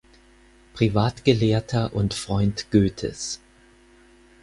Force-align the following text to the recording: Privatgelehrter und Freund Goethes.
Privatgelehrter 0.73 1.93
und 1.93 2.15
Freund 2.15 2.71
Goethes. 2.71 3.39